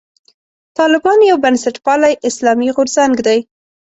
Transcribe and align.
طالبان 0.77 1.19
یو 1.25 1.37
بنسټپالی 1.43 2.13
اسلامي 2.29 2.69
غورځنګ 2.75 3.13
دی. 3.27 3.39